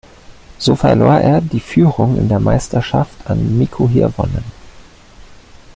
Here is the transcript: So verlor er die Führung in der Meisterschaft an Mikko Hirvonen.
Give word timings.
So 0.57 0.75
verlor 0.75 1.19
er 1.19 1.41
die 1.41 1.59
Führung 1.59 2.17
in 2.17 2.27
der 2.27 2.39
Meisterschaft 2.39 3.29
an 3.29 3.59
Mikko 3.59 3.87
Hirvonen. 3.87 4.43